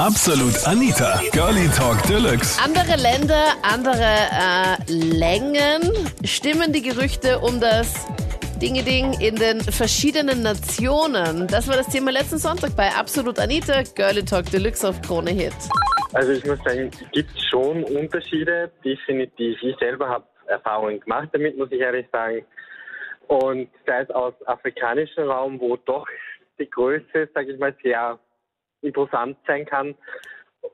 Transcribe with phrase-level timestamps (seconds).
[0.00, 2.60] Absolut Anita, Girlie Talk Deluxe.
[2.60, 5.82] Andere Länder, andere äh, Längen.
[6.24, 8.04] Stimmen die Gerüchte um das
[8.60, 11.46] Dinge-Ding in den verschiedenen Nationen?
[11.46, 15.54] Das war das Thema letzten Sonntag bei Absolut Anita, Girlie Talk Deluxe auf Krone Hit.
[16.12, 19.56] Also ich muss sagen, es gibt schon Unterschiede, definitiv.
[19.62, 22.44] Ich selber habe Erfahrungen gemacht damit, muss ich ehrlich sagen.
[23.28, 26.08] Und sei es aus afrikanischem Raum, wo doch
[26.58, 28.18] die Größe, sage ich mal, sehr
[28.84, 29.94] interessant sein kann,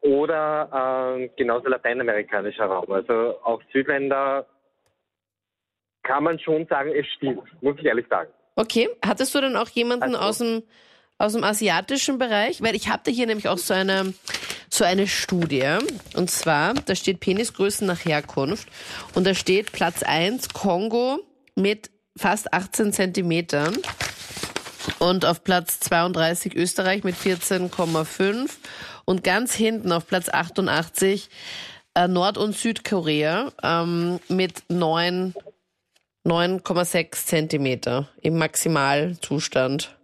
[0.00, 2.90] oder äh, genauso lateinamerikanischer Raum.
[2.92, 4.46] Also auch Südländer
[6.02, 8.30] kann man schon sagen, es stimmt, muss ich ehrlich sagen.
[8.56, 10.62] Okay, hattest du dann auch jemanden Also- aus dem
[11.20, 12.62] aus dem asiatischen Bereich?
[12.62, 14.14] Weil ich hatte hier nämlich auch so eine
[14.70, 15.78] so eine Studie
[16.16, 18.68] und zwar da steht Penisgrößen nach Herkunft
[19.14, 21.18] und da steht Platz 1 Kongo
[21.56, 23.76] mit fast 18 Zentimetern
[24.98, 28.56] und auf Platz 32 Österreich mit 14,5
[29.04, 31.28] und ganz hinten auf Platz 88
[31.94, 35.34] äh, Nord- und Südkorea ähm, mit 9
[36.26, 39.96] 9,6 Zentimeter im Maximalzustand.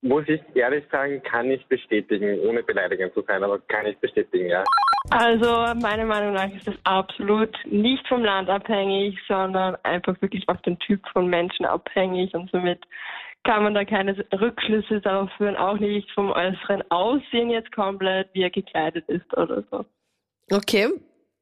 [0.00, 4.46] Muss ich ehrlich sagen, kann ich bestätigen, ohne beleidigend zu sein, aber kann ich bestätigen,
[4.46, 4.62] ja.
[5.10, 10.60] Also meiner Meinung nach ist das absolut nicht vom Land abhängig, sondern einfach wirklich auf
[10.62, 12.80] den Typ von Menschen abhängig und somit
[13.44, 18.42] kann man da keine Rückschlüsse darauf führen, auch nicht vom äußeren Aussehen jetzt komplett, wie
[18.42, 19.84] er gekleidet ist oder so.
[20.50, 20.88] Okay.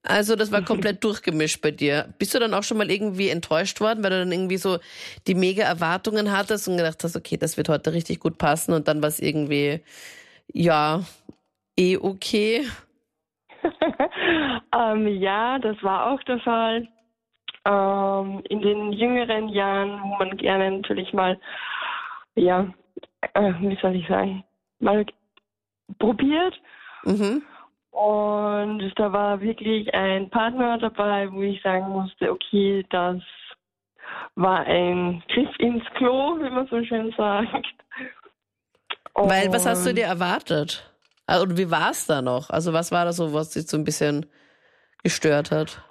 [0.02, 2.14] Also das war komplett durchgemischt bei dir.
[2.18, 4.78] Bist du dann auch schon mal irgendwie enttäuscht worden, weil du dann irgendwie so
[5.26, 8.88] die mega Erwartungen hattest und gedacht hast, okay, das wird heute richtig gut passen und
[8.88, 9.80] dann war es irgendwie,
[10.52, 11.00] ja,
[11.76, 12.66] eh okay.
[14.76, 16.88] ähm, ja, das war auch der Fall.
[17.64, 21.38] Ähm, in den jüngeren Jahren, wo man gerne natürlich mal,
[22.36, 22.72] ja,
[23.34, 24.44] äh, wie soll ich sagen,
[24.78, 25.04] mal
[25.98, 26.54] probiert.
[27.04, 27.42] Mhm.
[27.90, 33.22] Und da war wirklich ein Partner dabei, wo ich sagen musste, okay, das
[34.34, 37.66] war ein Griff ins Klo, wie man so schön sagt.
[39.14, 40.92] Weil, was hast du Und- dir erwartet?
[41.26, 42.50] Also, Und wie war es da noch?
[42.50, 44.26] Also was war da so, was dich so ein bisschen
[45.02, 45.82] gestört hat?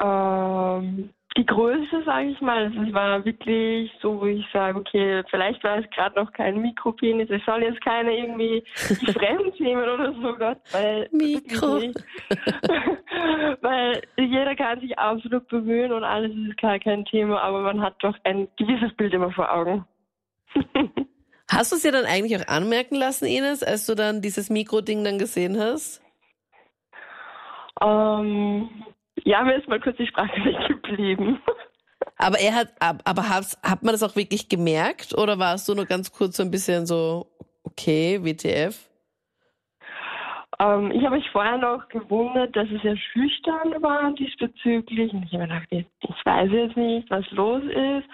[0.00, 5.22] Ähm, die Größe, sage ich mal, also es war wirklich so, wo ich sage, okay,
[5.30, 8.62] vielleicht war es gerade noch kein Mikropenis, es soll jetzt keine irgendwie
[9.12, 11.80] fremd nehmen oder so, Gott, weil Mikro.
[13.62, 17.96] weil jeder kann sich absolut bemühen und alles ist gar kein Thema, aber man hat
[18.00, 19.84] doch ein gewisses Bild immer vor Augen.
[21.50, 25.04] Hast du es dir dann eigentlich auch anmerken lassen, Ines, als du dann dieses Mikro-Ding
[25.04, 26.00] dann gesehen hast?
[27.80, 28.68] ähm,
[29.24, 31.40] ja, mir ist mal kurz die Sprache weggeblieben.
[32.16, 35.74] Aber er hat, ab- aber hat, hat man das auch wirklich gemerkt oder warst du
[35.74, 37.26] nur ganz kurz so ein bisschen so,
[37.64, 38.88] okay, WTF?
[40.60, 45.12] Ähm, ich habe mich vorher noch gewundert, dass es sehr schüchtern war diesbezüglich.
[45.12, 48.08] Und ich habe mir gedacht, ich ich weiß jetzt nicht, was los ist.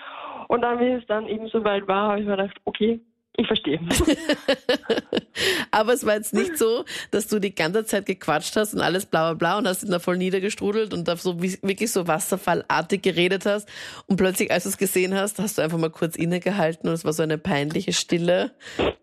[0.48, 3.00] Und dann, wie es dann eben so weit war, habe ich mir gedacht, okay,
[3.36, 3.80] ich verstehe.
[5.70, 9.06] aber es war jetzt nicht so, dass du die ganze Zeit gequatscht hast und alles
[9.06, 13.02] bla bla bla und hast ihn da voll niedergestrudelt und da so wirklich so wasserfallartig
[13.02, 13.68] geredet hast
[14.06, 17.04] und plötzlich, als du es gesehen hast, hast du einfach mal kurz innegehalten und es
[17.04, 18.52] war so eine peinliche Stille.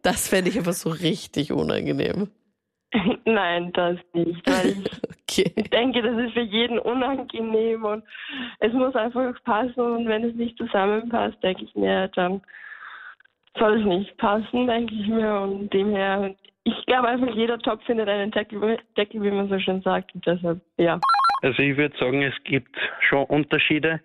[0.02, 2.30] Das fände ich einfach so richtig unangenehm.
[3.26, 4.48] Nein, das nicht.
[4.50, 4.78] Weil ich
[5.30, 5.54] Okay.
[5.74, 8.04] denke, das ist für jeden unangenehm und
[8.60, 9.80] es muss einfach passen.
[9.80, 12.42] Und wenn es nicht zusammenpasst, denke ich mir, dann
[13.60, 15.42] soll es nicht passen, denke ich mir.
[15.42, 19.60] Und dem her, ich glaube einfach, jeder Topf findet einen Deckel, Deckel, wie man so
[19.60, 20.14] schön sagt.
[20.16, 21.00] Und deshalb, ja.
[21.42, 24.02] Also ich würde sagen, es gibt schon Unterschiede.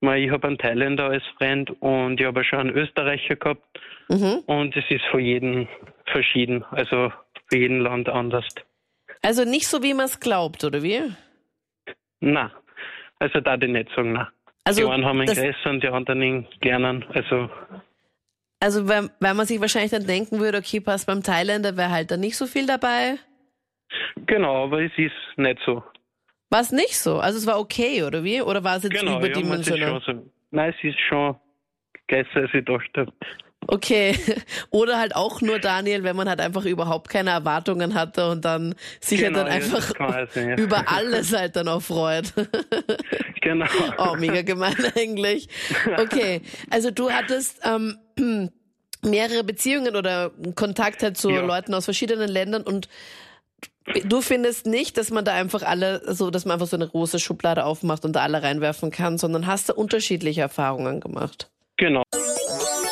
[0.00, 3.62] Ich habe einen Thailänder als Freund und ich habe schon einen Österreicher gehabt
[4.10, 4.42] Mhm.
[4.46, 5.66] und es ist für jeden
[6.06, 7.10] verschieden, also
[7.48, 8.44] für jeden Land anders.
[9.22, 11.00] Also nicht so, wie man es glaubt, oder wie?
[12.20, 12.50] Na,
[13.18, 14.28] also da ich nicht sagen, na.
[14.64, 17.48] Also, die einen haben einen größer und die anderen einen kleinen, also
[18.64, 22.10] Also weil, weil man sich wahrscheinlich dann denken würde, okay, passt beim Thailänder wäre halt
[22.10, 23.18] dann nicht so viel dabei.
[24.26, 25.82] genau, aber es ist nicht so.
[26.50, 27.18] War es nicht so?
[27.18, 28.40] Also es war okay, oder wie?
[28.40, 30.00] Oder war es jetzt Genau, ja, überdimensional?
[30.00, 30.30] schon so.
[30.50, 31.36] Nein, es ist schon
[32.08, 33.12] größer, als ich dachte.
[33.66, 34.16] okay.
[34.70, 38.74] Oder halt auch nur Daniel, wenn man halt einfach überhaupt keine Erwartungen hatte und dann
[39.00, 40.56] sich Genau, halt dann ja, einfach sein, ja.
[40.64, 42.32] über alles halt dann auch freut.
[43.40, 43.66] Genau.
[43.98, 45.48] Oh, mega gemein eigentlich.
[45.98, 46.40] Okay,
[46.70, 47.98] also du hattest ähm,
[49.02, 51.40] mehrere Beziehungen oder Kontakt halt zu Ja.
[51.42, 52.88] Leuten aus verschiedenen Ländern und
[54.06, 57.18] du findest nicht, dass man da einfach alle so, dass man einfach so eine große
[57.18, 61.50] Schublade aufmacht und da alle reinwerfen kann, sondern hast du unterschiedliche Erfahrungen gemacht.
[61.76, 62.02] Genau.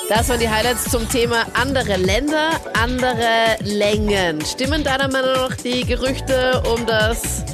[0.09, 4.45] Das waren die Highlights zum Thema andere Länder, andere Längen.
[4.45, 7.45] Stimmen deiner Meinung nach die Gerüchte um das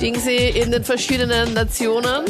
[0.00, 2.24] Dingsy in den verschiedenen Nationen?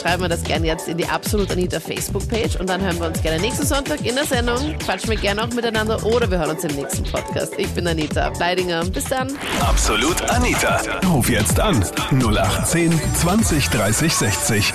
[0.00, 3.20] Schreiben wir das gerne jetzt in die Absolut Anita Facebook-Page und dann hören wir uns
[3.22, 4.76] gerne nächsten Sonntag in der Sendung.
[4.78, 7.54] Quatschen wir gerne auch miteinander oder wir hören uns im nächsten Podcast.
[7.56, 8.84] Ich bin Anita Bleidinger.
[8.84, 9.36] Bis dann.
[9.60, 10.80] Absolut Anita.
[11.06, 11.84] Ruf jetzt an.
[12.12, 14.74] 0810 20 30 60.